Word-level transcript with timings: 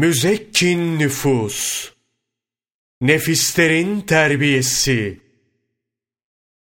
Müzekkin 0.00 0.98
nüfus, 0.98 1.90
nefislerin 3.00 4.00
terbiyesi, 4.00 5.20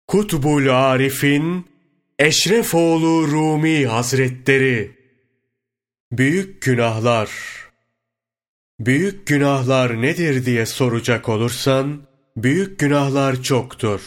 Kutbul 0.06 0.68
Arif'in 0.68 1.66
Eşrefoğlu 2.18 3.28
Rumi 3.28 3.86
Hazretleri, 3.86 4.96
Büyük 6.12 6.62
günahlar, 6.62 7.30
büyük 8.80 9.26
günahlar 9.26 10.02
nedir 10.02 10.46
diye 10.46 10.66
soracak 10.66 11.28
olursan, 11.28 12.02
büyük 12.36 12.78
günahlar 12.78 13.42
çoktur. 13.42 14.00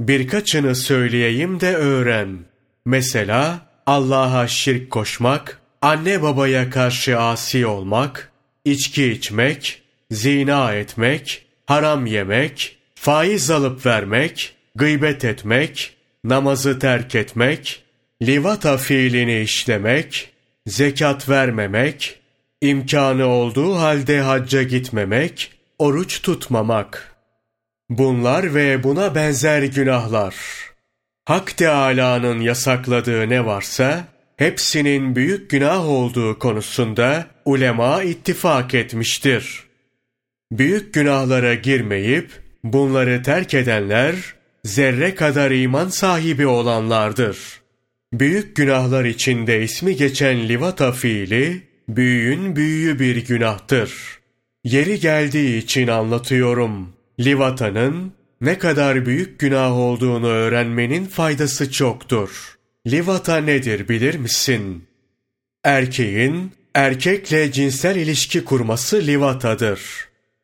Birkaçını 0.00 0.76
söyleyeyim 0.76 1.60
de 1.60 1.76
öğren. 1.76 2.38
Mesela 2.84 3.66
Allah'a 3.86 4.48
şirk 4.48 4.90
koşmak, 4.90 5.60
anne 5.80 6.22
babaya 6.22 6.70
karşı 6.70 7.20
asi 7.20 7.66
olmak, 7.66 8.31
içki 8.64 9.12
içmek, 9.12 9.82
zina 10.10 10.74
etmek, 10.74 11.46
haram 11.66 12.06
yemek, 12.06 12.76
faiz 12.94 13.50
alıp 13.50 13.86
vermek, 13.86 14.56
gıybet 14.74 15.24
etmek, 15.24 15.96
namazı 16.24 16.78
terk 16.78 17.14
etmek, 17.14 17.82
livata 18.22 18.76
fiilini 18.76 19.40
işlemek, 19.40 20.30
zekat 20.66 21.28
vermemek, 21.28 22.20
imkanı 22.60 23.26
olduğu 23.26 23.74
halde 23.74 24.20
hacca 24.20 24.62
gitmemek, 24.62 25.52
oruç 25.78 26.22
tutmamak. 26.22 27.16
Bunlar 27.90 28.54
ve 28.54 28.82
buna 28.82 29.14
benzer 29.14 29.62
günahlar. 29.62 30.34
Hak 31.24 31.56
Teâlâ'nın 31.56 32.40
yasakladığı 32.40 33.28
ne 33.28 33.46
varsa, 33.46 34.04
hepsinin 34.36 35.16
büyük 35.16 35.50
günah 35.50 35.88
olduğu 35.88 36.38
konusunda 36.38 37.26
ulema 37.44 38.02
ittifak 38.02 38.74
etmiştir. 38.74 39.64
Büyük 40.52 40.94
günahlara 40.94 41.54
girmeyip, 41.54 42.30
bunları 42.64 43.22
terk 43.22 43.54
edenler, 43.54 44.14
zerre 44.64 45.14
kadar 45.14 45.50
iman 45.50 45.88
sahibi 45.88 46.46
olanlardır. 46.46 47.38
Büyük 48.12 48.56
günahlar 48.56 49.04
içinde 49.04 49.62
ismi 49.62 49.96
geçen 49.96 50.48
livata 50.48 50.92
fiili, 50.92 51.62
büyüğün 51.88 52.56
büyüğü 52.56 52.98
bir 52.98 53.26
günahtır. 53.26 53.92
Yeri 54.64 55.00
geldiği 55.00 55.58
için 55.58 55.88
anlatıyorum. 55.88 56.92
Livatanın 57.20 58.12
ne 58.40 58.58
kadar 58.58 59.06
büyük 59.06 59.38
günah 59.38 59.72
olduğunu 59.72 60.26
öğrenmenin 60.26 61.04
faydası 61.04 61.72
çoktur. 61.72 62.58
Livata 62.86 63.36
nedir 63.36 63.88
bilir 63.88 64.14
misin? 64.14 64.84
Erkeğin 65.64 66.52
erkekle 66.74 67.52
cinsel 67.52 67.96
ilişki 67.96 68.44
kurması 68.44 69.06
livatadır. 69.06 69.80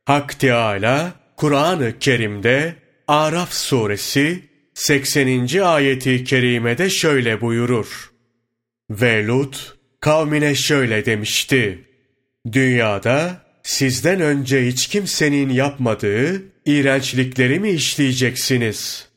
Hak 0.04 0.40
Teâlâ 0.40 1.12
Kur'an-ı 1.36 1.98
Kerim'de 2.00 2.74
Araf 3.08 3.52
suresi 3.52 4.42
80. 4.74 5.60
ayeti 5.62 6.24
kerimede 6.24 6.90
şöyle 6.90 7.40
buyurur. 7.40 8.10
Ve 8.90 9.26
Lut 9.26 9.76
kavmine 10.00 10.54
şöyle 10.54 11.06
demişti. 11.06 11.84
Dünyada 12.52 13.42
sizden 13.62 14.20
önce 14.20 14.66
hiç 14.66 14.86
kimsenin 14.86 15.48
yapmadığı 15.48 16.42
iğrençlikleri 16.64 17.60
mi 17.60 17.70
işleyeceksiniz? 17.70 19.08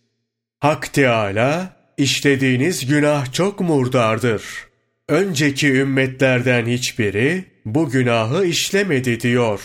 Hak 0.59 0.93
Teâlâ, 0.93 1.75
işlediğiniz 1.97 2.85
günah 2.85 3.33
çok 3.33 3.59
murdardır. 3.59 4.70
Önceki 5.09 5.73
ümmetlerden 5.73 6.65
hiçbiri 6.65 7.45
bu 7.65 7.89
günahı 7.89 8.45
işlemedi 8.45 9.19
diyor. 9.19 9.61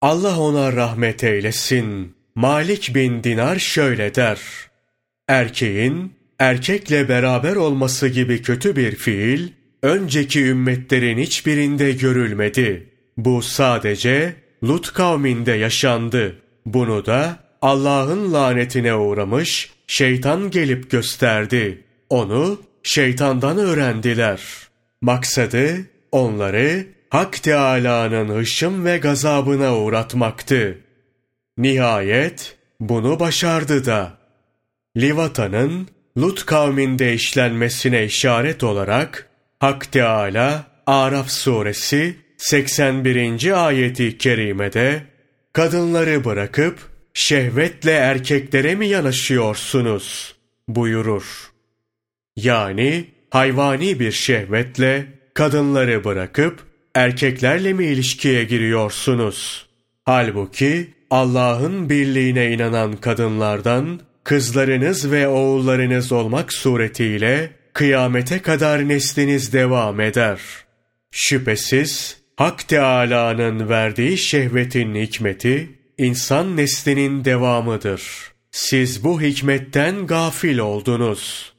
Allah 0.00 0.40
ona 0.40 0.72
rahmet 0.72 1.24
eylesin. 1.24 2.14
Malik 2.34 2.94
bin 2.94 3.24
Dinar 3.24 3.58
şöyle 3.58 4.14
der. 4.14 4.40
Erkeğin 5.28 6.12
erkekle 6.38 7.08
beraber 7.08 7.56
olması 7.56 8.08
gibi 8.08 8.42
kötü 8.42 8.76
bir 8.76 8.96
fiil, 8.96 9.48
önceki 9.82 10.44
ümmetlerin 10.44 11.18
hiçbirinde 11.18 11.92
görülmedi. 11.92 12.88
Bu 13.16 13.42
sadece 13.42 14.34
Lut 14.64 14.92
kavminde 14.92 15.52
yaşandı. 15.52 16.36
Bunu 16.66 17.06
da 17.06 17.38
Allah'ın 17.62 18.32
lanetine 18.32 18.94
uğramış 18.94 19.70
şeytan 19.86 20.50
gelip 20.50 20.90
gösterdi. 20.90 21.84
Onu 22.10 22.60
şeytandan 22.82 23.58
öğrendiler. 23.58 24.40
Maksadı 25.00 25.76
onları 26.12 26.86
Hak 27.10 27.42
Teâlâ'nın 27.42 28.38
hışım 28.38 28.84
ve 28.84 28.98
gazabına 28.98 29.76
uğratmaktı. 29.76 30.78
Nihayet 31.58 32.56
bunu 32.80 33.20
başardı 33.20 33.86
da. 33.86 34.18
Livata'nın 34.96 35.88
Lut 36.18 36.46
kavminde 36.46 37.14
işlenmesine 37.14 38.04
işaret 38.04 38.64
olarak 38.64 39.28
Hak 39.60 39.92
Teâlâ 39.92 40.64
Araf 40.86 41.30
suresi 41.30 42.16
81. 42.36 43.66
ayeti 43.66 44.18
kerimede 44.18 45.02
kadınları 45.52 46.24
bırakıp 46.24 46.78
şehvetle 47.14 47.92
erkeklere 47.92 48.74
mi 48.74 48.86
yanaşıyorsunuz 48.86 50.34
buyurur. 50.68 51.50
Yani 52.42 53.04
hayvani 53.30 54.00
bir 54.00 54.12
şehvetle 54.12 55.06
kadınları 55.34 56.04
bırakıp 56.04 56.60
erkeklerle 56.94 57.72
mi 57.72 57.84
ilişkiye 57.84 58.44
giriyorsunuz? 58.44 59.66
Halbuki 60.04 60.90
Allah'ın 61.10 61.90
birliğine 61.90 62.52
inanan 62.52 62.92
kadınlardan 62.92 64.00
kızlarınız 64.24 65.10
ve 65.10 65.28
oğullarınız 65.28 66.12
olmak 66.12 66.52
suretiyle 66.52 67.50
kıyamete 67.72 68.38
kadar 68.38 68.88
nesliniz 68.88 69.52
devam 69.52 70.00
eder. 70.00 70.40
Şüphesiz 71.10 72.20
Hak 72.36 72.68
Teâlâ'nın 72.68 73.68
verdiği 73.68 74.18
şehvetin 74.18 74.94
hikmeti, 74.94 75.78
insan 75.98 76.56
neslinin 76.56 77.24
devamıdır. 77.24 78.02
Siz 78.50 79.04
bu 79.04 79.20
hikmetten 79.20 80.06
gafil 80.06 80.58
oldunuz. 80.58 81.52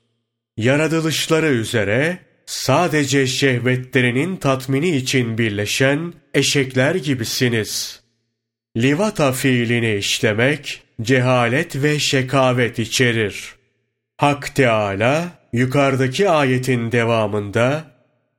Yaratılışları 0.57 1.45
üzere 1.47 2.17
sadece 2.45 3.27
şehvetlerinin 3.27 4.35
tatmini 4.35 4.95
için 4.95 5.37
birleşen 5.37 6.13
eşekler 6.33 6.95
gibisiniz. 6.95 8.01
Livata 8.77 9.31
fiilini 9.31 9.95
işlemek, 9.95 10.83
cehalet 11.01 11.75
ve 11.75 11.99
şekavet 11.99 12.79
içerir. 12.79 13.55
Hak 14.17 14.55
Teâlâ, 14.55 15.27
yukarıdaki 15.53 16.29
ayetin 16.29 16.91
devamında, 16.91 17.83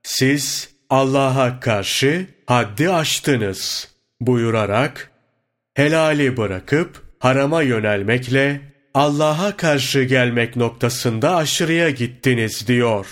siz 0.03 0.69
Allah'a 0.91 1.61
karşı 1.61 2.27
haddi 2.47 2.91
aştınız 2.91 3.89
buyurarak, 4.21 5.11
helali 5.75 6.37
bırakıp 6.37 7.03
harama 7.19 7.62
yönelmekle 7.62 8.72
Allah'a 8.94 9.56
karşı 9.56 10.03
gelmek 10.03 10.56
noktasında 10.56 11.36
aşırıya 11.36 11.91
gittiniz 11.91 12.69
diyor. 12.69 13.06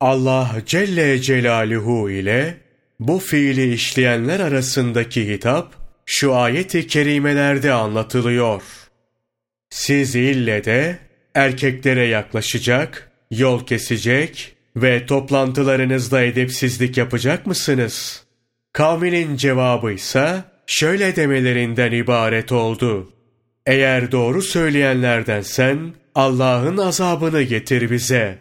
Allah 0.00 0.56
Celle 0.66 1.20
Celaluhu 1.20 2.10
ile 2.10 2.56
bu 3.00 3.18
fiili 3.18 3.72
işleyenler 3.74 4.40
arasındaki 4.40 5.28
hitap 5.28 5.74
şu 6.06 6.34
ayeti 6.34 6.86
kerimelerde 6.86 7.72
anlatılıyor. 7.72 8.62
Siz 9.70 10.14
ille 10.14 10.64
de 10.64 10.98
erkeklere 11.34 12.04
yaklaşacak, 12.06 13.10
yol 13.30 13.66
kesecek 13.66 14.56
ve 14.76 15.06
toplantılarınızda 15.06 16.22
edepsizlik 16.22 16.96
yapacak 16.96 17.46
mısınız? 17.46 18.24
Kavminin 18.72 19.36
cevabı 19.36 19.92
ise 19.92 20.44
şöyle 20.66 21.16
demelerinden 21.16 21.92
ibaret 21.92 22.52
oldu. 22.52 23.15
Eğer 23.66 24.12
doğru 24.12 24.42
söyleyenlerdensen 24.42 25.78
Allah'ın 26.14 26.76
azabını 26.76 27.42
getir 27.42 27.90
bize. 27.90 28.38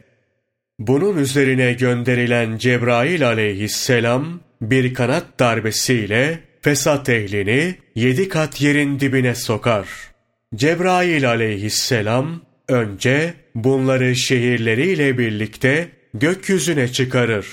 Bunun 0.79 1.17
üzerine 1.17 1.73
gönderilen 1.73 2.57
Cebrail 2.57 3.27
aleyhisselam 3.27 4.39
bir 4.61 4.93
kanat 4.93 5.25
darbesiyle 5.39 6.39
fesat 6.61 7.09
ehlini 7.09 7.75
yedi 7.95 8.29
kat 8.29 8.61
yerin 8.61 8.99
dibine 8.99 9.35
sokar. 9.35 9.87
Cebrail 10.55 11.29
aleyhisselam 11.29 12.41
önce 12.67 13.33
bunları 13.55 14.15
şehirleriyle 14.15 15.17
birlikte 15.17 15.87
gökyüzüne 16.13 16.87
çıkarır. 16.87 17.47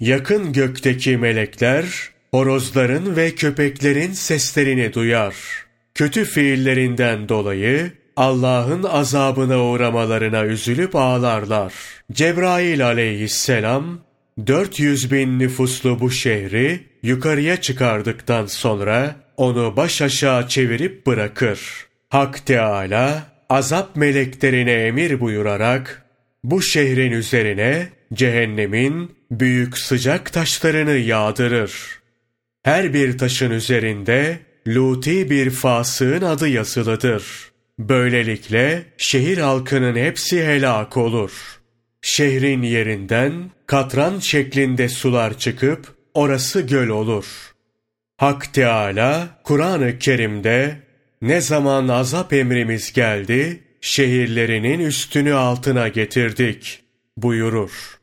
Yakın 0.00 0.52
gökteki 0.52 1.16
melekler, 1.16 1.84
horozların 2.30 3.16
ve 3.16 3.30
köpeklerin 3.30 4.12
seslerini 4.12 4.92
duyar. 4.92 5.65
Kötü 5.96 6.24
fiillerinden 6.24 7.28
dolayı 7.28 7.90
Allah'ın 8.16 8.82
azabına 8.82 9.64
uğramalarına 9.64 10.44
üzülüp 10.44 10.96
ağlarlar. 10.96 11.72
Cebrail 12.12 12.86
aleyhisselam, 12.86 14.00
400 14.46 15.12
bin 15.12 15.38
nüfuslu 15.38 16.00
bu 16.00 16.10
şehri 16.10 16.80
yukarıya 17.02 17.60
çıkardıktan 17.60 18.46
sonra 18.46 19.16
onu 19.36 19.76
baş 19.76 20.02
aşağı 20.02 20.48
çevirip 20.48 21.06
bırakır. 21.06 21.60
Hak 22.08 22.46
Teala 22.46 23.22
azap 23.48 23.96
meleklerine 23.96 24.72
emir 24.72 25.20
buyurarak 25.20 26.04
bu 26.44 26.62
şehrin 26.62 27.12
üzerine 27.12 27.88
cehennemin 28.14 29.16
büyük 29.30 29.78
sıcak 29.78 30.32
taşlarını 30.32 30.96
yağdırır. 30.96 31.72
Her 32.62 32.94
bir 32.94 33.18
taşın 33.18 33.50
üzerinde 33.50 34.38
Luti 34.66 35.30
bir 35.30 35.50
fasığın 35.50 36.22
adı 36.22 36.48
yazılıdır. 36.48 37.24
Böylelikle 37.78 38.84
şehir 38.98 39.38
halkının 39.38 39.96
hepsi 39.96 40.44
helak 40.44 40.96
olur. 40.96 41.32
Şehrin 42.02 42.62
yerinden 42.62 43.50
katran 43.66 44.18
şeklinde 44.18 44.88
sular 44.88 45.38
çıkıp 45.38 45.94
orası 46.14 46.60
göl 46.60 46.88
olur. 46.88 47.26
Hak 48.16 48.54
Teala 48.54 49.40
Kur'an-ı 49.44 49.98
Kerim'de 49.98 50.76
ne 51.22 51.40
zaman 51.40 51.88
azap 51.88 52.32
emrimiz 52.32 52.92
geldi, 52.92 53.62
şehirlerinin 53.80 54.80
üstünü 54.80 55.34
altına 55.34 55.88
getirdik 55.88 56.80
buyurur. 57.16 57.98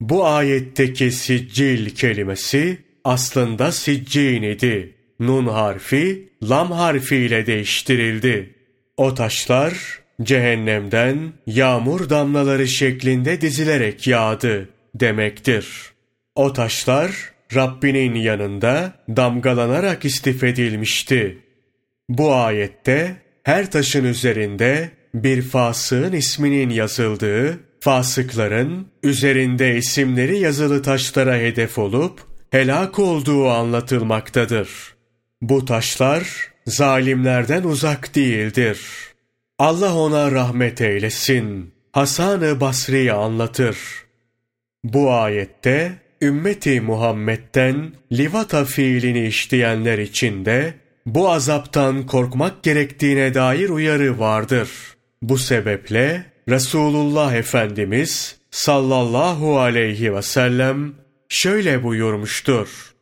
Bu 0.00 0.26
ayetteki 0.26 1.10
siccil 1.10 1.90
kelimesi 1.90 2.78
aslında 3.04 3.72
siccin 3.72 4.42
idi. 4.42 4.93
Nun 5.20 5.46
harfi 5.46 6.28
lam 6.42 6.72
harfiyle 6.72 7.46
değiştirildi. 7.46 8.54
O 8.96 9.14
taşlar 9.14 9.74
cehennemden 10.22 11.32
yağmur 11.46 12.10
damlaları 12.10 12.68
şeklinde 12.68 13.40
dizilerek 13.40 14.06
yağdı 14.06 14.68
demektir. 14.94 15.66
O 16.34 16.52
taşlar 16.52 17.32
Rabbinin 17.54 18.14
yanında 18.14 18.92
damgalanarak 19.08 20.04
istifedilmişti. 20.04 21.38
Bu 22.08 22.34
ayette 22.34 23.16
her 23.42 23.70
taşın 23.70 24.04
üzerinde 24.04 24.90
bir 25.14 25.42
fasığın 25.42 26.12
isminin 26.12 26.70
yazıldığı, 26.70 27.60
fasıkların 27.80 28.86
üzerinde 29.02 29.76
isimleri 29.76 30.38
yazılı 30.38 30.82
taşlara 30.82 31.36
hedef 31.36 31.78
olup 31.78 32.20
helak 32.50 32.98
olduğu 32.98 33.48
anlatılmaktadır. 33.48 34.68
Bu 35.42 35.64
taşlar 35.64 36.52
zalimlerden 36.66 37.62
uzak 37.62 38.14
değildir. 38.14 38.80
Allah 39.58 39.94
ona 39.94 40.32
rahmet 40.32 40.80
eylesin. 40.80 41.74
Hasan-ı 41.92 42.60
Basri'yi 42.60 43.12
anlatır. 43.12 43.78
Bu 44.84 45.12
ayette 45.12 45.92
ümmeti 46.22 46.80
Muhammed'den 46.80 47.92
livata 48.12 48.64
fiilini 48.64 49.26
işleyenler 49.26 49.98
için 49.98 50.44
de 50.44 50.74
bu 51.06 51.30
azaptan 51.30 52.06
korkmak 52.06 52.62
gerektiğine 52.62 53.34
dair 53.34 53.68
uyarı 53.68 54.18
vardır. 54.18 54.70
Bu 55.22 55.38
sebeple 55.38 56.24
Resulullah 56.48 57.34
Efendimiz 57.34 58.36
sallallahu 58.50 59.58
aleyhi 59.58 60.14
ve 60.14 60.22
sellem 60.22 60.94
şöyle 61.28 61.82
buyurmuştur. 61.82 62.94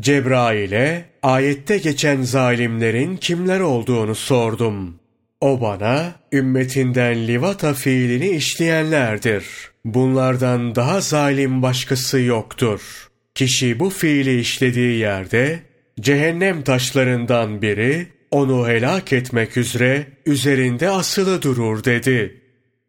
Cebrail'e 0.00 1.04
ayette 1.24 1.78
geçen 1.78 2.22
zalimlerin 2.22 3.16
kimler 3.16 3.60
olduğunu 3.60 4.14
sordum. 4.14 4.94
O 5.40 5.60
bana 5.60 6.14
ümmetinden 6.32 7.26
livata 7.26 7.74
fiilini 7.74 8.28
işleyenlerdir. 8.28 9.44
Bunlardan 9.84 10.74
daha 10.74 11.00
zalim 11.00 11.62
başkası 11.62 12.20
yoktur. 12.20 13.08
Kişi 13.34 13.80
bu 13.80 13.90
fiili 13.90 14.40
işlediği 14.40 14.98
yerde 14.98 15.60
cehennem 16.00 16.62
taşlarından 16.62 17.62
biri 17.62 18.06
onu 18.30 18.68
helak 18.68 19.12
etmek 19.12 19.56
üzere 19.56 20.06
üzerinde 20.26 20.90
asılı 20.90 21.42
durur 21.42 21.84
dedi. 21.84 22.40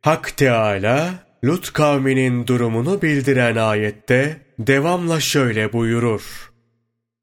Hak 0.02 0.38
Teala 0.38 1.26
Lut 1.44 1.74
kavminin 1.74 2.48
durumunu 2.48 3.02
bildiren 3.02 3.56
ayette 3.56 4.38
devamla 4.60 5.20
şöyle 5.20 5.74
buyurur. 5.74 6.55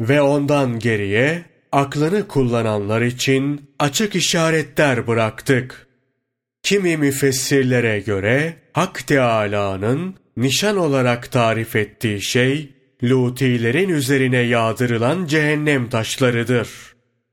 Ve 0.00 0.22
ondan 0.22 0.78
geriye 0.78 1.44
aklını 1.72 2.28
kullananlar 2.28 3.02
için 3.02 3.70
açık 3.78 4.16
işaretler 4.16 5.06
bıraktık. 5.06 5.86
Kimi 6.62 6.96
müfessirlere 6.96 8.00
göre 8.00 8.56
Hak 8.72 9.06
Teâlâ'nın 9.06 10.14
nişan 10.36 10.76
olarak 10.76 11.32
tarif 11.32 11.76
ettiği 11.76 12.22
şey, 12.22 12.70
Lutilerin 13.02 13.88
üzerine 13.88 14.38
yağdırılan 14.38 15.26
cehennem 15.26 15.88
taşlarıdır. 15.88 16.68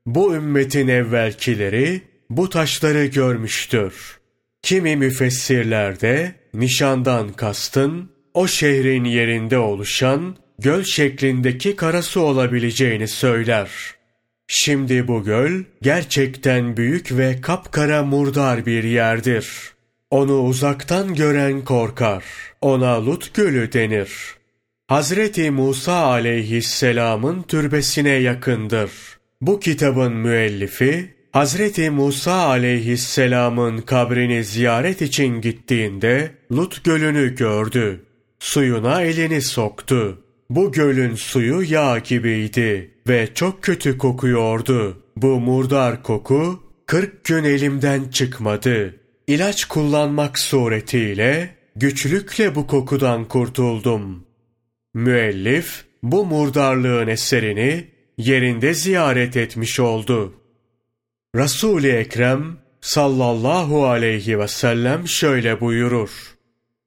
Bu 0.06 0.34
ümmetin 0.34 0.88
evvelkileri 0.88 2.02
bu 2.30 2.48
taşları 2.50 3.06
görmüştür. 3.06 4.18
Kimi 4.62 4.96
müfessirlerde 4.96 6.34
nişandan 6.54 7.32
kastın 7.32 8.10
o 8.34 8.46
şehrin 8.46 9.04
yerinde 9.04 9.58
oluşan 9.58 10.36
göl 10.60 10.82
şeklindeki 10.84 11.76
karası 11.76 12.20
olabileceğini 12.20 13.08
söyler. 13.08 13.70
Şimdi 14.48 15.08
bu 15.08 15.24
göl 15.24 15.62
gerçekten 15.82 16.76
büyük 16.76 17.18
ve 17.18 17.40
kapkara 17.40 18.02
murdar 18.02 18.66
bir 18.66 18.84
yerdir. 18.84 19.48
Onu 20.10 20.40
uzaktan 20.42 21.14
gören 21.14 21.64
korkar. 21.64 22.24
Ona 22.60 23.06
Lut 23.06 23.34
Gölü 23.34 23.72
denir. 23.72 24.10
Hazreti 24.86 25.50
Musa 25.50 25.94
aleyhisselamın 25.94 27.42
türbesine 27.42 28.10
yakındır. 28.10 28.90
Bu 29.40 29.60
kitabın 29.60 30.12
müellifi 30.12 31.14
Hazreti 31.32 31.90
Musa 31.90 32.32
aleyhisselamın 32.32 33.78
kabrini 33.78 34.44
ziyaret 34.44 35.02
için 35.02 35.40
gittiğinde 35.40 36.30
Lut 36.52 36.84
gölünü 36.84 37.36
gördü. 37.36 38.04
Suyuna 38.38 39.02
elini 39.02 39.42
soktu. 39.42 40.24
Bu 40.50 40.72
gölün 40.72 41.14
suyu 41.14 41.62
yağ 41.62 41.98
gibiydi 41.98 42.90
ve 43.08 43.28
çok 43.34 43.62
kötü 43.62 43.98
kokuyordu. 43.98 45.02
Bu 45.16 45.40
murdar 45.40 46.02
koku 46.02 46.62
kırk 46.86 47.24
gün 47.24 47.44
elimden 47.44 48.08
çıkmadı. 48.08 48.96
İlaç 49.26 49.64
kullanmak 49.64 50.38
suretiyle 50.38 51.56
güçlükle 51.76 52.54
bu 52.54 52.66
kokudan 52.66 53.24
kurtuldum. 53.24 54.24
Müellif 54.94 55.84
bu 56.02 56.26
murdarlığın 56.26 57.06
eserini 57.06 57.84
yerinde 58.18 58.74
ziyaret 58.74 59.36
etmiş 59.36 59.80
oldu. 59.80 60.34
Resul-i 61.36 61.88
Ekrem 61.88 62.56
sallallahu 62.80 63.86
aleyhi 63.86 64.38
ve 64.38 64.48
sellem 64.48 65.08
şöyle 65.08 65.60
buyurur. 65.60 66.10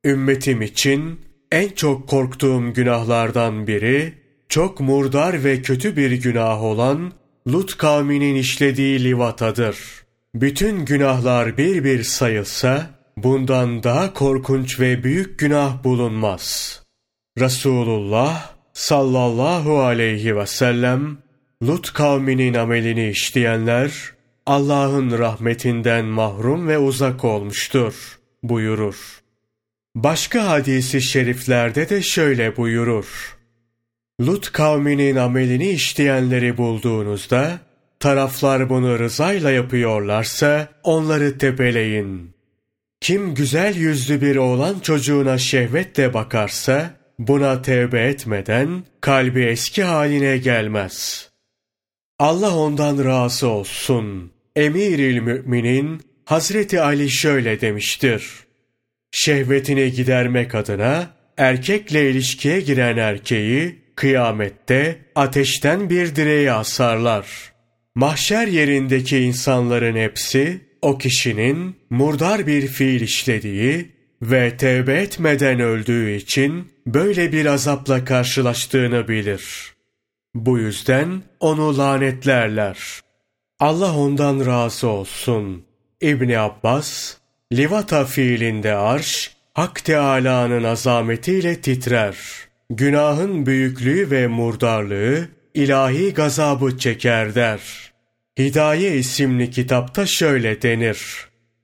Ümmetim 0.06 0.62
için 0.62 1.20
en 1.54 1.70
çok 1.70 2.08
korktuğum 2.08 2.74
günahlardan 2.74 3.68
biri, 3.68 4.14
çok 4.50 4.80
murdar 4.80 5.44
ve 5.44 5.62
kötü 5.62 5.98
bir 5.98 6.12
günah 6.12 6.64
olan 6.64 7.12
Lut 7.48 7.78
kavminin 7.78 8.36
işlediği 8.36 9.04
livatadır. 9.04 9.78
Bütün 10.36 10.86
günahlar 10.86 11.58
bir 11.58 11.84
bir 11.84 12.04
sayılsa, 12.04 12.90
bundan 13.18 13.84
daha 13.84 14.14
korkunç 14.14 14.80
ve 14.80 15.04
büyük 15.04 15.40
günah 15.40 15.84
bulunmaz. 15.84 16.80
Resulullah 17.40 18.54
sallallahu 18.74 19.80
aleyhi 19.80 20.36
ve 20.38 20.46
sellem, 20.46 21.18
Lut 21.64 21.94
kavminin 21.94 22.54
amelini 22.54 23.10
işleyenler, 23.10 23.92
Allah'ın 24.46 25.20
rahmetinden 25.20 26.06
mahrum 26.06 26.68
ve 26.68 26.78
uzak 26.78 27.26
olmuştur 27.26 28.20
buyurur. 28.44 29.23
Başka 29.96 30.50
hadisi 30.50 31.02
şeriflerde 31.02 31.90
de 31.90 32.02
şöyle 32.02 32.58
buyurur. 32.58 33.38
Lut 34.22 34.52
kavminin 34.52 35.16
amelini 35.16 35.70
işleyenleri 35.70 36.58
bulduğunuzda, 36.58 37.60
taraflar 38.00 38.70
bunu 38.70 39.00
rızayla 39.00 39.52
yapıyorlarsa 39.52 40.68
onları 40.84 41.38
tepeleyin. 41.38 42.34
Kim 43.02 43.36
güzel 43.36 43.76
yüzlü 43.76 44.22
bir 44.22 44.36
oğlan 44.36 44.80
çocuğuna 44.80 45.38
şehvetle 45.38 46.14
bakarsa, 46.14 46.96
buna 47.20 47.62
tevbe 47.62 48.02
etmeden 48.02 48.84
kalbi 49.02 49.42
eski 49.42 49.84
haline 49.84 50.38
gelmez. 50.38 51.30
Allah 52.20 52.58
ondan 52.58 53.06
razı 53.06 53.48
olsun. 53.48 54.32
Emiril 54.56 55.20
müminin 55.20 56.02
Hazreti 56.26 56.82
Ali 56.82 57.10
şöyle 57.10 57.62
demiştir. 57.62 58.43
Şehvetini 59.16 59.92
gidermek 59.92 60.56
adına 60.56 61.08
erkekle 61.38 62.12
ilişkiye 62.12 62.62
giren 62.62 62.98
erkeği 62.98 63.80
kıyamette 63.96 65.00
ateşten 65.16 65.90
bir 65.90 66.16
direğe 66.16 66.52
asarlar. 66.52 67.54
Mahşer 67.96 68.48
yerindeki 68.48 69.18
insanların 69.20 69.96
hepsi 69.96 70.62
o 70.82 70.98
kişinin 70.98 71.76
murdar 71.90 72.48
bir 72.48 72.68
fiil 72.68 73.02
işlediği 73.02 73.92
ve 74.22 74.58
tevbe 74.58 74.94
etmeden 74.94 75.60
öldüğü 75.60 76.12
için 76.12 76.72
böyle 76.88 77.32
bir 77.32 77.46
azapla 77.46 78.06
karşılaştığını 78.06 79.08
bilir. 79.08 79.74
Bu 80.36 80.60
yüzden 80.60 81.24
onu 81.40 81.78
lanetlerler. 81.78 82.78
Allah 83.60 83.98
ondan 83.98 84.46
razı 84.46 84.88
olsun. 84.88 85.66
İbni 86.02 86.40
Abbas, 86.40 87.18
Livata 87.54 88.06
fiilinde 88.06 88.74
arş, 88.74 89.32
Hak 89.54 89.86
Teâlâ'nın 89.86 90.64
azametiyle 90.64 91.62
titrer. 91.62 92.18
Günahın 92.70 93.46
büyüklüğü 93.46 94.12
ve 94.12 94.28
murdarlığı, 94.28 95.28
ilahi 95.54 96.14
gazabı 96.14 96.78
çeker 96.78 97.36
der. 97.36 97.62
Hidaye 98.40 98.98
isimli 98.98 99.52
kitapta 99.52 100.06
şöyle 100.06 100.62
denir. 100.62 101.00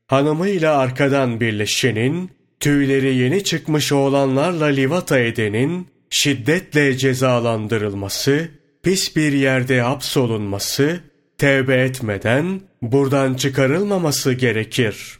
Hanımıyla 0.07 0.77
arkadan 0.77 1.39
birleşenin, 1.39 2.31
tüyleri 2.59 3.15
yeni 3.15 3.43
çıkmış 3.43 3.91
oğlanlarla 3.91 4.65
livata 4.65 5.19
edenin, 5.19 5.87
şiddetle 6.09 6.97
cezalandırılması, 6.97 8.47
pis 8.83 9.15
bir 9.15 9.33
yerde 9.33 9.81
hapsolunması, 9.81 10.99
tevbe 11.37 11.75
etmeden 11.75 12.61
buradan 12.81 13.33
çıkarılmaması 13.33 14.33
gerekir. 14.33 15.18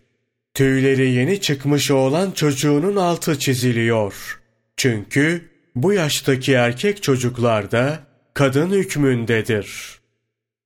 Tüyleri 0.53 1.11
yeni 1.11 1.41
çıkmış 1.41 1.91
olan 1.91 2.31
çocuğunun 2.31 2.95
altı 2.95 3.39
çiziliyor. 3.39 4.39
Çünkü 4.77 5.49
bu 5.75 5.93
yaştaki 5.93 6.53
erkek 6.53 7.03
çocuklarda 7.03 7.99
kadın 8.33 8.69
hükmündedir. 8.69 9.99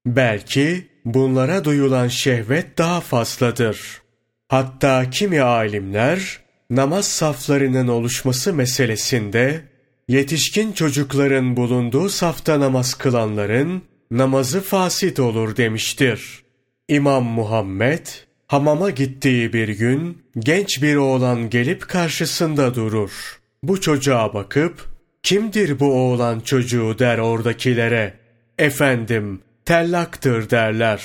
Belki 0.06 0.88
bunlara 1.06 1.64
duyulan 1.64 2.08
şehvet 2.08 2.78
daha 2.78 3.02
fazladır. 3.02 4.02
Hatta 4.48 5.10
kimi 5.10 5.42
alimler 5.42 6.40
namaz 6.70 7.08
saflarının 7.08 7.88
oluşması 7.88 8.54
meselesinde 8.54 9.62
yetişkin 10.08 10.72
çocukların 10.72 11.58
bulunduğu 11.58 12.10
safta 12.10 12.60
namaz 12.60 12.94
kılanların 12.94 13.84
namazı 14.12 14.62
fasit 14.62 15.20
olur 15.20 15.58
demiştir. 15.58 16.44
İmam 16.88 17.24
Muhammed 17.24 18.08
hamama 18.54 18.90
gittiği 18.90 19.54
bir 19.54 19.68
gün 19.68 20.24
genç 20.40 20.82
bir 20.82 20.96
oğlan 20.96 21.50
gelip 21.50 21.88
karşısında 21.90 22.76
durur. 22.76 23.40
Bu 23.64 23.82
çocuğa 23.82 24.34
bakıp 24.34 24.86
kimdir 25.24 25.80
bu 25.80 25.94
oğlan 25.94 26.40
çocuğu 26.40 27.00
der 27.00 27.18
oradakilere. 27.18 28.14
Efendim 28.58 29.42
tellaktır 29.66 30.50
derler. 30.50 31.04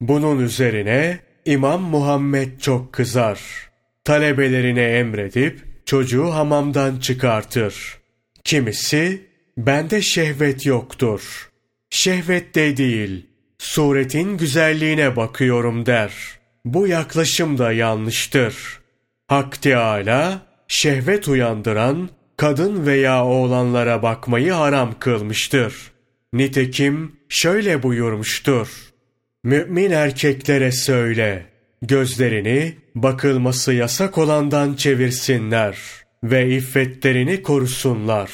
Bunun 0.00 0.40
üzerine 0.40 1.18
İmam 1.44 1.82
Muhammed 1.82 2.60
çok 2.60 2.92
kızar. 2.92 3.40
Talebelerine 4.04 4.84
emredip 4.84 5.60
çocuğu 5.86 6.34
hamamdan 6.34 6.98
çıkartır. 6.98 7.98
Kimisi 8.44 9.26
bende 9.58 10.02
şehvet 10.02 10.66
yoktur. 10.66 11.50
Şehvet 11.90 12.54
de 12.54 12.76
değil, 12.76 13.26
suretin 13.58 14.38
güzelliğine 14.38 15.16
bakıyorum 15.16 15.86
der. 15.86 16.37
Bu 16.74 16.86
yaklaşım 16.86 17.58
da 17.58 17.72
yanlıştır. 17.72 18.80
Hak 19.26 19.62
Teâlâ, 19.62 20.40
şehvet 20.68 21.28
uyandıran 21.28 22.08
kadın 22.36 22.86
veya 22.86 23.24
oğlanlara 23.24 24.02
bakmayı 24.02 24.52
haram 24.52 24.94
kılmıştır. 24.98 25.74
Nitekim 26.32 27.16
şöyle 27.28 27.82
buyurmuştur. 27.82 28.68
Mümin 29.44 29.90
erkeklere 29.90 30.72
söyle, 30.72 31.46
gözlerini 31.82 32.76
bakılması 32.94 33.72
yasak 33.72 34.18
olandan 34.18 34.74
çevirsinler 34.74 35.78
ve 36.24 36.56
iffetlerini 36.56 37.42
korusunlar. 37.42 38.30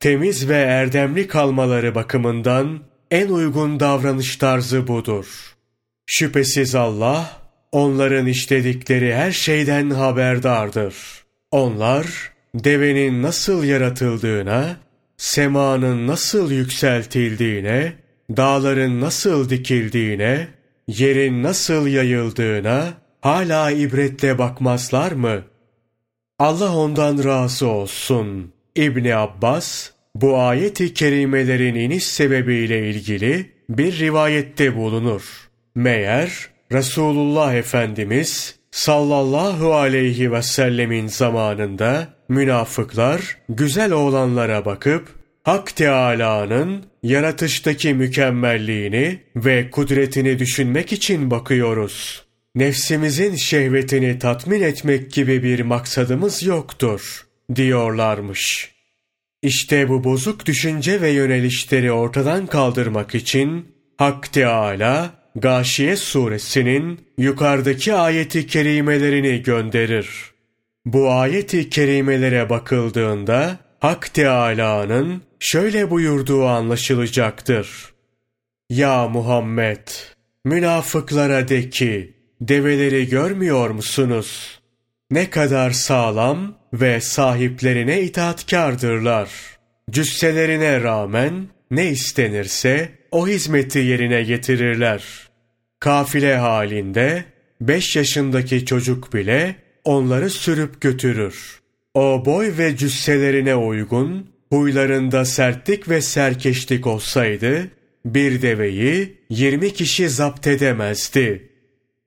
Temiz 0.00 0.48
ve 0.48 0.58
erdemli 0.58 1.28
kalmaları 1.28 1.94
bakımından 1.94 2.80
en 3.10 3.28
uygun 3.28 3.80
davranış 3.80 4.36
tarzı 4.36 4.86
budur. 4.86 5.56
Şüphesiz 6.06 6.74
Allah, 6.74 7.45
onların 7.72 8.26
işledikleri 8.26 9.14
her 9.14 9.32
şeyden 9.32 9.90
haberdardır. 9.90 10.94
Onlar, 11.50 12.06
devenin 12.54 13.22
nasıl 13.22 13.64
yaratıldığına, 13.64 14.76
semanın 15.16 16.06
nasıl 16.06 16.50
yükseltildiğine, 16.50 17.92
dağların 18.36 19.00
nasıl 19.00 19.50
dikildiğine, 19.50 20.48
yerin 20.88 21.42
nasıl 21.42 21.86
yayıldığına 21.86 22.94
hala 23.20 23.70
ibretle 23.70 24.38
bakmazlar 24.38 25.12
mı? 25.12 25.42
Allah 26.38 26.76
ondan 26.76 27.24
razı 27.24 27.66
olsun. 27.66 28.52
İbni 28.76 29.16
Abbas, 29.16 29.90
bu 30.14 30.38
ayeti 30.38 30.94
kerimelerin 30.94 31.74
iniş 31.74 32.06
sebebiyle 32.06 32.90
ilgili 32.90 33.52
bir 33.68 33.98
rivayette 33.98 34.76
bulunur. 34.76 35.22
Meğer 35.74 36.48
Resulullah 36.72 37.54
Efendimiz 37.54 38.58
sallallahu 38.70 39.74
aleyhi 39.74 40.32
ve 40.32 40.42
sellemin 40.42 41.06
zamanında 41.06 42.08
münafıklar 42.28 43.38
güzel 43.48 43.92
oğlanlara 43.92 44.64
bakıp 44.64 45.08
Hak 45.42 45.76
Teâlâ'nın 45.76 46.84
yaratıştaki 47.02 47.94
mükemmelliğini 47.94 49.22
ve 49.36 49.70
kudretini 49.70 50.38
düşünmek 50.38 50.92
için 50.92 51.30
bakıyoruz. 51.30 52.24
Nefsimizin 52.54 53.34
şehvetini 53.34 54.18
tatmin 54.18 54.62
etmek 54.62 55.12
gibi 55.12 55.42
bir 55.42 55.60
maksadımız 55.60 56.42
yoktur, 56.42 57.26
diyorlarmış. 57.54 58.70
İşte 59.42 59.88
bu 59.88 60.04
bozuk 60.04 60.46
düşünce 60.46 61.00
ve 61.00 61.10
yönelişleri 61.10 61.92
ortadan 61.92 62.46
kaldırmak 62.46 63.14
için 63.14 63.74
Hak 63.96 64.32
Teâlâ, 64.32 65.10
Gâşiye 65.36 65.96
suresinin 65.96 67.00
yukarıdaki 67.18 67.94
ayeti 67.94 68.46
kerimelerini 68.46 69.42
gönderir. 69.42 70.08
Bu 70.84 71.10
ayeti 71.10 71.70
kerimelere 71.70 72.50
bakıldığında 72.50 73.58
Hak 73.80 74.14
Teâlâ'nın 74.14 75.22
şöyle 75.40 75.90
buyurduğu 75.90 76.46
anlaşılacaktır. 76.46 77.68
Ya 78.70 79.08
Muhammed! 79.08 79.88
Münafıklara 80.44 81.48
de 81.48 81.70
ki, 81.70 82.14
develeri 82.40 83.08
görmüyor 83.08 83.70
musunuz? 83.70 84.60
Ne 85.10 85.30
kadar 85.30 85.70
sağlam 85.70 86.54
ve 86.72 87.00
sahiplerine 87.00 88.02
itaatkardırlar. 88.02 89.30
Cüsselerine 89.90 90.80
rağmen 90.82 91.48
ne 91.70 91.90
istenirse 91.90 92.92
o 93.10 93.28
hizmeti 93.28 93.78
yerine 93.78 94.22
getirirler. 94.22 95.25
Kafile 95.80 96.36
halinde 96.36 97.24
beş 97.60 97.96
yaşındaki 97.96 98.66
çocuk 98.66 99.14
bile 99.14 99.56
onları 99.84 100.30
sürüp 100.30 100.80
götürür. 100.80 101.60
O 101.94 102.22
boy 102.26 102.52
ve 102.58 102.76
cüsselerine 102.76 103.54
uygun, 103.54 104.30
huylarında 104.50 105.24
sertlik 105.24 105.88
ve 105.88 106.00
serkeşlik 106.00 106.86
olsaydı, 106.86 107.68
bir 108.04 108.42
deveyi 108.42 109.18
yirmi 109.30 109.72
kişi 109.72 110.08
zapt 110.08 110.46
edemezdi. 110.46 111.48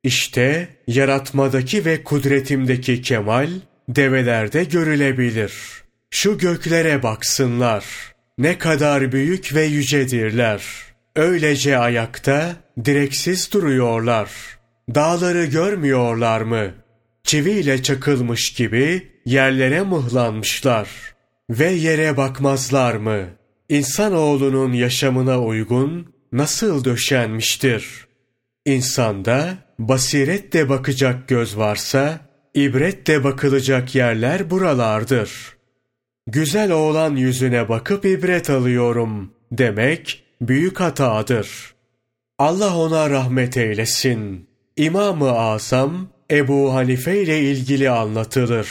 İşte 0.04 0.68
yaratmadaki 0.88 1.86
ve 1.86 2.04
kudretimdeki 2.04 3.02
kemal, 3.02 3.50
develerde 3.90 4.64
görülebilir. 4.64 5.54
Şu 6.12 6.38
göklere 6.38 7.04
baksınlar. 7.04 7.86
Ne 8.38 8.58
kadar 8.58 9.12
büyük 9.12 9.56
ve 9.56 9.64
yücedirler. 9.64 10.64
Öylece 11.16 11.78
ayakta, 11.78 12.56
direksiz 12.86 13.54
duruyorlar. 13.54 14.30
Dağları 14.96 15.46
görmüyorlar 15.46 16.42
mı? 16.42 16.72
Çiviyle 17.24 17.84
çakılmış 17.84 18.54
gibi 18.54 19.12
yerlere 19.26 19.82
mıhlanmışlar. 19.82 20.90
Ve 21.50 21.72
yere 21.72 22.18
bakmazlar 22.18 22.96
mı? 22.96 23.26
İnsanoğlunun 23.70 24.74
yaşamına 24.74 25.42
uygun 25.42 26.14
nasıl 26.32 26.84
döşenmiştir? 26.86 28.08
İnsanda 28.66 29.58
basiretle 29.80 30.70
bakacak 30.70 31.28
göz 31.28 31.58
varsa, 31.58 32.20
ibretle 32.54 33.24
bakılacak 33.24 33.96
yerler 33.96 34.50
buralardır. 34.50 35.32
Güzel 36.28 36.72
oğlan 36.72 37.16
yüzüne 37.16 37.70
bakıp 37.70 38.06
ibret 38.06 38.50
alıyorum 38.50 39.34
demek 39.52 40.24
büyük 40.42 40.80
hatadır. 40.80 41.79
Allah 42.40 42.78
ona 42.78 43.10
rahmet 43.10 43.58
eylesin. 43.58 44.50
İmam-ı 44.78 45.32
Azam 45.32 46.08
Ebu 46.32 46.74
Hanife 46.74 47.22
ile 47.22 47.40
ilgili 47.40 47.90
anlatılır. 47.90 48.70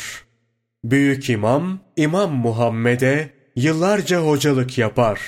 Büyük 0.84 1.30
imam, 1.30 1.80
İmam 1.96 2.32
Muhammed'e 2.32 3.30
yıllarca 3.56 4.18
hocalık 4.20 4.78
yapar. 4.78 5.20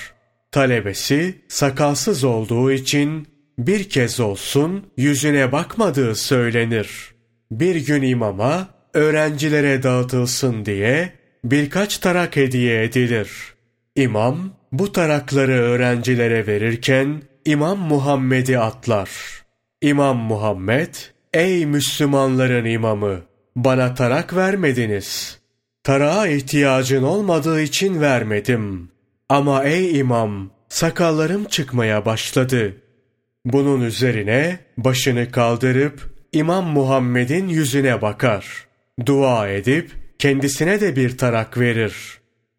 Talebesi 0.51 1.41
sakalsız 1.47 2.23
olduğu 2.23 2.71
için 2.71 3.27
bir 3.57 3.89
kez 3.89 4.19
olsun 4.19 4.85
yüzüne 4.97 5.51
bakmadığı 5.51 6.15
söylenir. 6.15 7.15
Bir 7.51 7.75
gün 7.85 8.01
imama 8.01 8.67
öğrencilere 8.93 9.83
dağıtılsın 9.83 10.65
diye 10.65 11.13
birkaç 11.43 11.97
tarak 11.97 12.35
hediye 12.35 12.83
edilir. 12.83 13.31
İmam 13.95 14.53
bu 14.71 14.91
tarakları 14.91 15.51
öğrencilere 15.51 16.47
verirken 16.47 17.30
İmam 17.45 17.79
Muhammed'i 17.79 18.59
atlar. 18.59 19.09
İmam 19.81 20.17
Muhammed, 20.17 20.95
ey 21.33 21.65
Müslümanların 21.65 22.65
imamı, 22.65 23.21
bana 23.55 23.95
tarak 23.95 24.35
vermediniz. 24.35 25.39
Tarağa 25.83 26.27
ihtiyacın 26.27 27.03
olmadığı 27.03 27.61
için 27.61 28.01
vermedim. 28.01 28.91
Ama 29.29 29.63
ey 29.63 29.99
imam, 29.99 30.49
sakallarım 30.69 31.45
çıkmaya 31.45 32.05
başladı. 32.05 32.75
Bunun 33.45 33.81
üzerine 33.81 34.59
başını 34.77 35.31
kaldırıp 35.31 36.11
İmam 36.33 36.65
Muhammed'in 36.65 37.47
yüzüne 37.47 38.01
bakar. 38.01 38.67
Dua 39.05 39.47
edip 39.47 39.91
kendisine 40.19 40.81
de 40.81 40.95
bir 40.95 41.17
tarak 41.17 41.57
verir. 41.57 41.95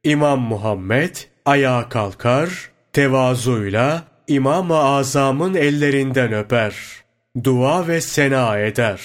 İmam 0.04 0.40
Muhammed 0.40 1.16
ayağa 1.44 1.88
kalkar, 1.88 2.70
tevazuyla 2.92 4.11
İmam-ı 4.28 4.76
Azam'ın 4.76 5.54
ellerinden 5.54 6.32
öper. 6.32 6.74
Dua 7.44 7.88
ve 7.88 8.00
sena 8.00 8.58
eder. 8.58 9.00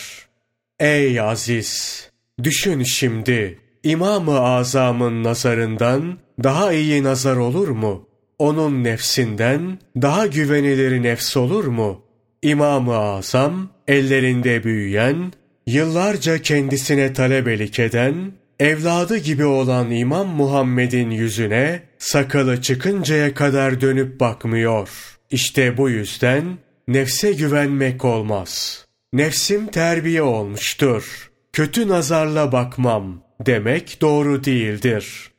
Ey 0.80 1.20
aziz! 1.20 2.04
Düşün 2.44 2.84
şimdi, 2.84 3.60
İmam-ı 3.84 4.40
Azam'ın 4.40 5.24
nazarından 5.24 6.18
daha 6.44 6.74
iyi 6.74 7.04
nazar 7.04 7.36
olur 7.38 7.68
mu? 7.68 8.08
Onun 8.40 8.84
nefsinden 8.84 9.80
daha 10.02 10.28
güvenilir 10.28 11.04
nefs 11.04 11.38
olur 11.38 11.66
mu? 11.66 12.02
İmam-ı 12.42 12.98
Azam, 12.98 13.70
ellerinde 13.88 14.64
büyüyen, 14.64 15.34
yıllarca 15.68 16.42
kendisine 16.42 17.14
talebelik 17.14 17.80
eden, 17.80 18.32
evladı 18.60 19.18
gibi 19.18 19.46
olan 19.46 19.92
İmam 19.92 20.28
Muhammed'in 20.28 21.10
yüzüne 21.10 21.82
sakalı 21.98 22.62
çıkıncaya 22.62 23.34
kadar 23.34 23.82
dönüp 23.82 24.20
bakmıyor. 24.20 24.90
İşte 25.32 25.78
bu 25.78 25.90
yüzden 25.90 26.58
nefse 26.88 27.32
güvenmek 27.32 28.06
olmaz. 28.06 28.86
Nefsim 29.14 29.68
terbiye 29.68 30.22
olmuştur. 30.22 31.32
Kötü 31.54 31.88
nazarla 31.88 32.52
bakmam 32.52 33.22
demek 33.46 33.98
doğru 34.02 34.44
değildir. 34.44 35.32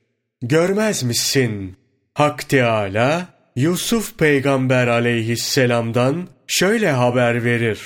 Görmez 0.43 1.03
misin? 1.03 1.77
Hak 2.15 2.49
Teala 2.49 3.27
Yusuf 3.57 4.19
peygamber 4.19 4.87
aleyhisselamdan 4.87 6.29
şöyle 6.47 6.91
haber 6.91 7.45
verir. 7.45 7.81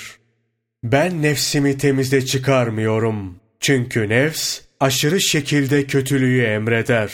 Ben 0.83 1.21
nefsimi 1.21 1.77
temize 1.77 2.25
çıkarmıyorum. 2.25 3.35
Çünkü 3.59 4.09
nefs 4.09 4.61
aşırı 4.83 5.21
şekilde 5.21 5.87
kötülüğü 5.87 6.43
emreder. 6.43 7.11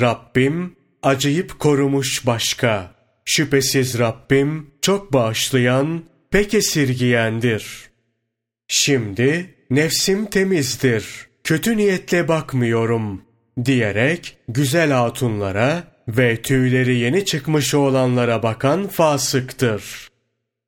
Rabbim 0.00 0.76
acıyıp 1.02 1.58
korumuş 1.58 2.26
başka. 2.26 2.94
Şüphesiz 3.24 3.98
Rabbim 3.98 4.70
çok 4.82 5.12
bağışlayan, 5.12 6.04
pek 6.30 6.54
esirgiyendir. 6.54 7.90
Şimdi 8.68 9.54
nefsim 9.70 10.26
temizdir, 10.26 11.04
kötü 11.44 11.76
niyetle 11.76 12.28
bakmıyorum 12.28 13.22
diyerek 13.64 14.36
güzel 14.48 14.90
hatunlara 14.90 15.84
ve 16.08 16.42
tüyleri 16.42 16.98
yeni 16.98 17.24
çıkmış 17.24 17.74
olanlara 17.74 18.42
bakan 18.42 18.88
fasıktır. 18.88 20.08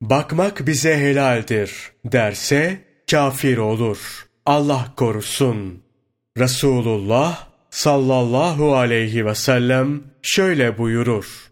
Bakmak 0.01 0.67
bize 0.67 0.97
helaldir 0.97 1.71
derse 2.05 2.77
kafir 3.11 3.57
olur. 3.57 4.27
Allah 4.45 4.93
korusun. 4.97 5.84
Resulullah 6.37 7.47
sallallahu 7.69 8.75
aleyhi 8.75 9.25
ve 9.25 9.35
sellem 9.35 10.03
şöyle 10.21 10.77
buyurur. 10.77 11.51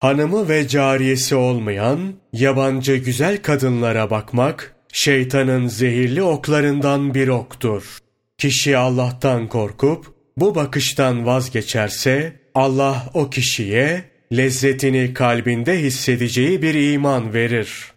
Hanımı 0.00 0.48
ve 0.48 0.68
cariyesi 0.68 1.34
olmayan 1.34 2.14
yabancı 2.32 2.96
güzel 2.96 3.42
kadınlara 3.42 4.10
bakmak 4.10 4.76
şeytanın 4.92 5.66
zehirli 5.68 6.22
oklarından 6.22 7.14
bir 7.14 7.28
oktur. 7.28 7.98
Kişi 8.38 8.76
Allah'tan 8.76 9.48
korkup 9.48 10.14
bu 10.36 10.54
bakıştan 10.54 11.26
vazgeçerse 11.26 12.40
Allah 12.54 13.10
o 13.14 13.30
kişiye 13.30 14.04
lezzetini 14.36 15.14
kalbinde 15.14 15.82
hissedeceği 15.82 16.62
bir 16.62 16.92
iman 16.92 17.34
verir. 17.34 17.92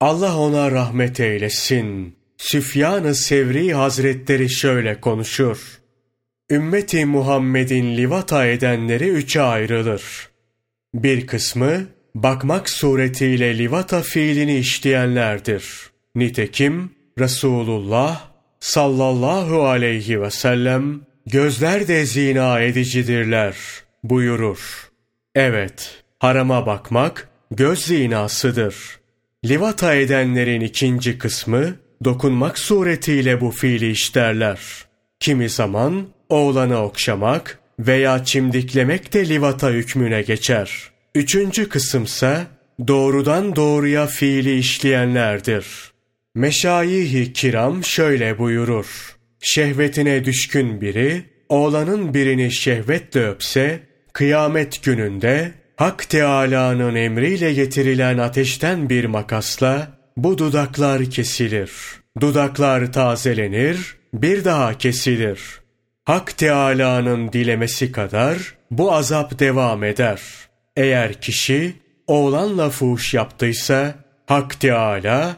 Allah 0.00 0.38
ona 0.38 0.70
rahmet 0.70 1.20
eylesin. 1.20 2.16
Süfyan-ı 2.44 3.14
Sevri 3.14 3.74
Hazretleri 3.74 4.50
şöyle 4.50 5.00
konuşur. 5.00 5.58
Ümmeti 6.50 7.06
Muhammed'in 7.06 7.96
livata 7.96 8.46
edenleri 8.46 9.08
üçe 9.08 9.40
ayrılır. 9.40 10.02
Bir 10.94 11.26
kısmı 11.26 11.86
bakmak 12.14 12.70
suretiyle 12.70 13.58
livata 13.58 14.02
fiilini 14.02 14.58
işleyenlerdir. 14.58 15.64
Nitekim 16.14 16.90
Resulullah 17.18 18.28
sallallahu 18.60 19.66
aleyhi 19.66 20.22
ve 20.22 20.30
sellem 20.30 21.00
gözler 21.26 21.88
de 21.88 22.06
zina 22.06 22.60
edicidirler 22.60 23.56
buyurur. 24.02 24.90
Evet, 25.34 26.04
harama 26.18 26.66
bakmak 26.66 27.28
göz 27.50 27.78
zinasıdır. 27.78 28.76
Livata 29.44 29.94
edenlerin 29.94 30.60
ikinci 30.60 31.18
kısmı 31.18 31.83
dokunmak 32.04 32.58
suretiyle 32.58 33.40
bu 33.40 33.50
fiili 33.50 33.90
işlerler. 33.90 34.60
Kimi 35.20 35.48
zaman 35.48 36.06
oğlanı 36.28 36.82
okşamak 36.82 37.58
veya 37.78 38.24
çimdiklemek 38.24 39.12
de 39.12 39.28
livata 39.28 39.70
hükmüne 39.70 40.22
geçer. 40.22 40.90
Üçüncü 41.14 41.68
kısımsa 41.68 42.46
doğrudan 42.88 43.56
doğruya 43.56 44.06
fiili 44.06 44.58
işleyenlerdir. 44.58 45.66
Meşayih-i 46.34 47.32
kiram 47.32 47.84
şöyle 47.84 48.38
buyurur. 48.38 49.16
Şehvetine 49.40 50.24
düşkün 50.24 50.80
biri, 50.80 51.24
oğlanın 51.48 52.14
birini 52.14 52.52
şehvetle 52.52 53.26
öpse, 53.28 53.80
kıyamet 54.12 54.82
gününde 54.82 55.52
Hak 55.76 56.08
Teâlâ'nın 56.08 56.94
emriyle 56.94 57.52
getirilen 57.52 58.18
ateşten 58.18 58.90
bir 58.90 59.04
makasla 59.04 59.93
bu 60.16 60.38
dudaklar 60.38 61.04
kesilir. 61.04 61.70
Dudaklar 62.20 62.92
tazelenir, 62.92 63.96
bir 64.14 64.44
daha 64.44 64.78
kesilir. 64.78 65.40
Hak 66.04 66.38
Teâlâ'nın 66.38 67.32
dilemesi 67.32 67.92
kadar 67.92 68.54
bu 68.70 68.92
azap 68.92 69.38
devam 69.38 69.84
eder. 69.84 70.20
Eğer 70.76 71.20
kişi 71.20 71.74
oğlanla 72.06 72.70
fuhuş 72.70 73.14
yaptıysa, 73.14 73.94
Hak 74.26 74.60
Teâlâ, 74.60 75.36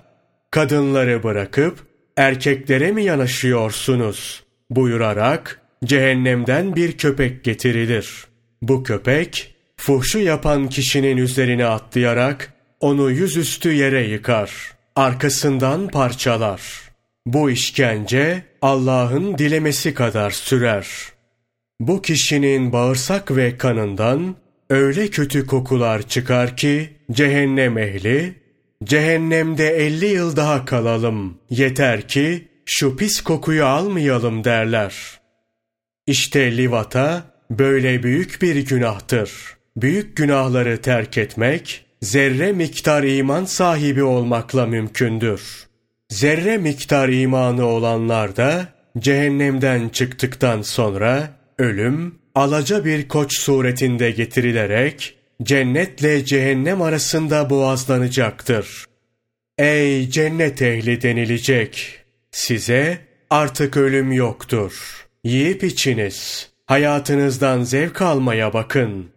kadınları 0.50 1.22
bırakıp 1.22 1.78
erkeklere 2.16 2.92
mi 2.92 3.04
yanaşıyorsunuz 3.04 4.44
buyurarak 4.70 5.60
cehennemden 5.84 6.76
bir 6.76 6.98
köpek 6.98 7.44
getirilir. 7.44 8.24
Bu 8.62 8.82
köpek, 8.82 9.54
fuhşu 9.76 10.18
yapan 10.18 10.68
kişinin 10.68 11.16
üzerine 11.16 11.66
atlayarak 11.66 12.52
onu 12.80 13.10
yüzüstü 13.10 13.72
yere 13.72 14.06
yıkar. 14.06 14.76
Arkasından 14.96 15.88
parçalar. 15.88 16.62
Bu 17.26 17.50
işkence 17.50 18.42
Allah'ın 18.62 19.38
dilemesi 19.38 19.94
kadar 19.94 20.30
sürer. 20.30 20.86
Bu 21.80 22.02
kişinin 22.02 22.72
bağırsak 22.72 23.36
ve 23.36 23.58
kanından 23.58 24.36
öyle 24.70 25.08
kötü 25.08 25.46
kokular 25.46 26.02
çıkar 26.02 26.56
ki 26.56 26.90
cehennem 27.12 27.78
ehli, 27.78 28.34
cehennemde 28.84 29.68
elli 29.68 30.06
yıl 30.06 30.36
daha 30.36 30.64
kalalım, 30.64 31.38
yeter 31.50 32.08
ki 32.08 32.48
şu 32.66 32.96
pis 32.96 33.20
kokuyu 33.20 33.64
almayalım 33.64 34.44
derler. 34.44 35.20
İşte 36.06 36.56
livata 36.56 37.24
böyle 37.50 38.02
büyük 38.02 38.42
bir 38.42 38.56
günahtır. 38.56 39.30
Büyük 39.76 40.16
günahları 40.16 40.82
terk 40.82 41.18
etmek, 41.18 41.85
zerre 42.06 42.52
miktar 42.52 43.02
iman 43.02 43.44
sahibi 43.44 44.02
olmakla 44.02 44.66
mümkündür. 44.66 45.66
Zerre 46.10 46.58
miktar 46.58 47.08
imanı 47.08 47.66
olanlar 47.66 48.36
da 48.36 48.68
cehennemden 48.98 49.88
çıktıktan 49.88 50.62
sonra 50.62 51.28
ölüm 51.58 52.14
alaca 52.34 52.84
bir 52.84 53.08
koç 53.08 53.38
suretinde 53.38 54.10
getirilerek 54.10 55.16
cennetle 55.42 56.24
cehennem 56.24 56.82
arasında 56.82 57.50
boğazlanacaktır. 57.50 58.84
Ey 59.58 60.10
cennet 60.10 60.62
ehli 60.62 61.02
denilecek! 61.02 62.00
Size 62.30 62.98
artık 63.30 63.76
ölüm 63.76 64.12
yoktur. 64.12 65.06
Yiyip 65.24 65.64
içiniz. 65.64 66.50
Hayatınızdan 66.66 67.62
zevk 67.62 68.02
almaya 68.02 68.52
bakın. 68.52 69.15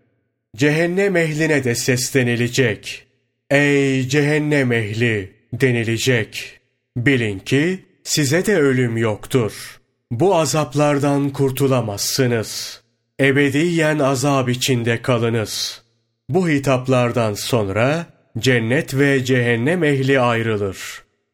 Cehennem 0.58 1.16
ehline 1.16 1.64
de 1.64 1.76
seslenilecek. 1.76 3.08
Ey 3.50 4.08
cehennem 4.08 4.72
ehli 4.72 5.34
denilecek. 5.54 6.60
Bilin 6.98 7.40
ki 7.40 7.86
size 8.04 8.46
de 8.46 8.58
ölüm 8.58 8.98
yoktur. 8.98 9.80
Bu 10.12 10.36
azaplardan 10.36 11.30
kurtulamazsınız. 11.30 12.82
ebediyen 13.20 14.00
azap 14.00 14.50
içinde 14.50 15.02
kalınız. 15.02 15.84
Bu 16.30 16.50
hitaplardan 16.50 17.34
sonra 17.34 18.06
cennet 18.40 18.94
ve 18.94 19.26
cehennem 19.26 19.84
ehli 19.84 20.20
ayrılır. 20.20 20.78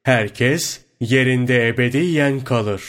Herkes 0.04 0.82
yerinde 1.00 1.68
ebediyen 1.68 2.40
kalır. 2.40 2.84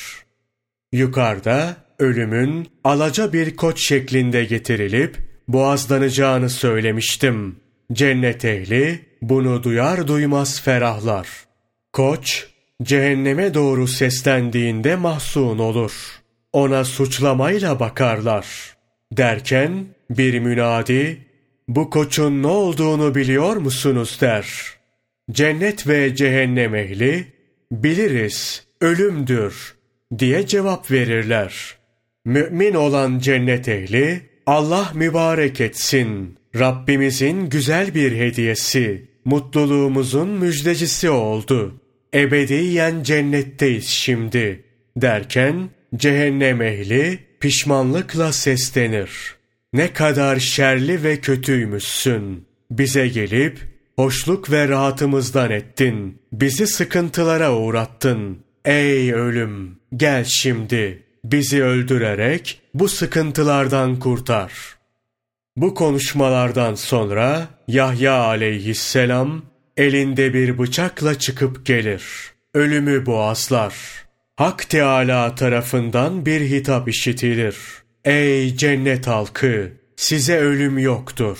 Yukarıda 0.92 1.76
ölümün 1.98 2.68
alaca 2.84 3.32
bir 3.32 3.56
koç 3.56 3.88
şeklinde 3.88 4.44
getirilip 4.44 5.25
boğazlanacağını 5.48 6.50
söylemiştim. 6.50 7.56
Cennet 7.92 8.44
ehli 8.44 9.00
bunu 9.22 9.62
duyar 9.62 10.08
duymaz 10.08 10.60
ferahlar. 10.60 11.28
Koç 11.92 12.46
cehenneme 12.82 13.54
doğru 13.54 13.88
seslendiğinde 13.88 14.96
mahzun 14.96 15.58
olur. 15.58 15.92
Ona 16.52 16.84
suçlamayla 16.84 17.80
bakarlar. 17.80 18.76
Derken 19.12 19.86
bir 20.10 20.38
münadi 20.38 21.26
bu 21.68 21.90
koçun 21.90 22.42
ne 22.42 22.46
olduğunu 22.46 23.14
biliyor 23.14 23.56
musunuz 23.56 24.18
der. 24.20 24.46
Cennet 25.30 25.88
ve 25.88 26.14
cehennem 26.14 26.74
ehli 26.74 27.32
biliriz 27.72 28.66
ölümdür 28.80 29.74
diye 30.18 30.46
cevap 30.46 30.90
verirler. 30.90 31.76
Mümin 32.24 32.74
olan 32.74 33.18
cennet 33.18 33.68
ehli 33.68 34.22
Allah 34.46 34.92
mübarek 34.94 35.60
etsin. 35.60 36.38
Rabbimizin 36.58 37.48
güzel 37.48 37.94
bir 37.94 38.12
hediyesi, 38.12 39.04
mutluluğumuzun 39.24 40.28
müjdecisi 40.28 41.10
oldu. 41.10 41.80
Ebediyen 42.14 43.02
cennetteyiz 43.02 43.86
şimdi 43.86 44.64
derken 44.96 45.70
cehennem 45.96 46.62
ehli 46.62 47.18
pişmanlıkla 47.40 48.32
seslenir. 48.32 49.10
Ne 49.72 49.92
kadar 49.92 50.38
şerli 50.38 51.04
ve 51.04 51.20
kötüymüşsün. 51.20 52.46
Bize 52.70 53.08
gelip 53.08 53.58
hoşluk 53.96 54.50
ve 54.50 54.68
rahatımızdan 54.68 55.50
ettin. 55.50 56.18
Bizi 56.32 56.66
sıkıntılara 56.66 57.56
uğrattın. 57.56 58.38
Ey 58.64 59.12
ölüm 59.12 59.78
gel 59.96 60.24
şimdi 60.24 61.05
bizi 61.32 61.64
öldürerek 61.64 62.60
bu 62.74 62.88
sıkıntılardan 62.88 63.98
kurtar. 63.98 64.52
Bu 65.56 65.74
konuşmalardan 65.74 66.74
sonra 66.74 67.48
Yahya 67.68 68.14
aleyhisselam 68.14 69.42
elinde 69.76 70.34
bir 70.34 70.58
bıçakla 70.58 71.18
çıkıp 71.18 71.66
gelir. 71.66 72.04
Ölümü 72.54 73.06
boğazlar. 73.06 73.74
Hak 74.36 74.68
Teala 74.68 75.34
tarafından 75.34 76.26
bir 76.26 76.40
hitap 76.40 76.88
işitilir. 76.88 77.56
Ey 78.04 78.56
cennet 78.56 79.06
halkı! 79.06 79.72
Size 79.96 80.38
ölüm 80.38 80.78
yoktur. 80.78 81.38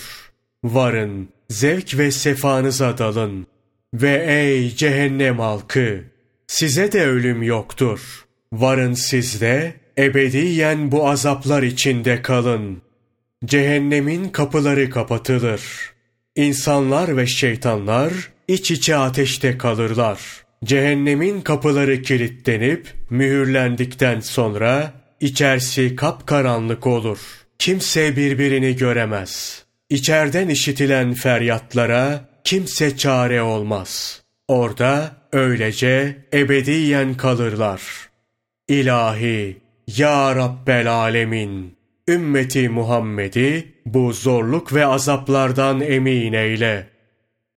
Varın, 0.63 1.29
zevk 1.49 1.97
ve 1.97 2.11
sefanıza 2.11 2.97
dalın. 2.97 3.47
Ve 3.93 4.25
ey 4.27 4.75
cehennem 4.75 5.39
halkı! 5.39 6.03
Size 6.47 6.91
de 6.91 7.05
ölüm 7.05 7.43
yoktur. 7.43 8.26
Varın 8.53 8.93
siz 8.93 9.41
de 9.41 9.73
ebediyen 9.97 10.91
bu 10.91 11.09
azaplar 11.09 11.63
içinde 11.63 12.21
kalın. 12.21 12.81
Cehennemin 13.45 14.29
kapıları 14.29 14.89
kapatılır. 14.89 15.61
İnsanlar 16.35 17.17
ve 17.17 17.27
şeytanlar 17.27 18.13
iç 18.47 18.71
içe 18.71 18.95
ateşte 18.95 19.57
kalırlar. 19.57 20.19
Cehennemin 20.65 21.41
kapıları 21.41 22.01
kilitlenip 22.01 22.93
mühürlendikten 23.09 24.19
sonra 24.19 24.93
içerisi 25.19 25.95
kapkaranlık 25.95 26.87
olur. 26.87 27.19
Kimse 27.59 28.15
birbirini 28.15 28.75
göremez. 28.75 29.63
İçerden 29.89 30.49
işitilen 30.49 31.13
feryatlara 31.13 32.29
kimse 32.43 32.97
çare 32.97 33.41
olmaz. 33.41 34.21
Orada 34.47 35.11
öylece 35.31 36.17
ebediyen 36.33 37.13
kalırlar. 37.13 38.06
İlahi, 38.69 39.57
Ya 39.97 40.35
Rabbel 40.35 40.91
Alemin, 40.91 41.77
ümmeti 42.07 42.69
Muhammed'i 42.69 43.73
bu 43.85 44.13
zorluk 44.13 44.73
ve 44.73 44.85
azaplardan 44.85 45.81
emin 45.81 46.33
eyle. 46.33 46.87